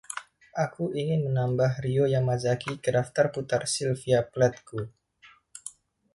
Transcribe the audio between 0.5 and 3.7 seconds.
Aku ingin menambah Ryō Yamazaki ke daftar putar